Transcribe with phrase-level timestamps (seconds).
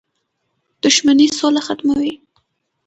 [0.83, 2.13] •دښمني سوله ختموي.